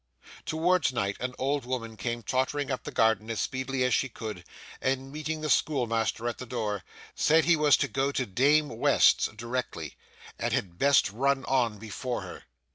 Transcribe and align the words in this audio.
Towards 0.47 0.91
night 0.91 1.15
an 1.19 1.35
old 1.37 1.63
woman 1.63 1.95
came 1.95 2.23
tottering 2.23 2.71
up 2.71 2.85
the 2.85 2.91
garden 2.91 3.29
as 3.29 3.39
speedily 3.39 3.83
as 3.83 3.93
she 3.93 4.09
could, 4.09 4.43
and 4.81 5.11
meeting 5.11 5.41
the 5.41 5.47
schoolmaster 5.51 6.27
at 6.27 6.39
the 6.39 6.47
door, 6.47 6.83
said 7.13 7.45
he 7.45 7.55
was 7.55 7.77
to 7.77 7.87
go 7.87 8.11
to 8.11 8.25
Dame 8.25 8.69
West's 8.69 9.27
directly, 9.27 9.97
and 10.39 10.53
had 10.55 10.79
best 10.79 11.11
run 11.11 11.45
on 11.45 11.77
before 11.77 12.21
her. 12.23 12.45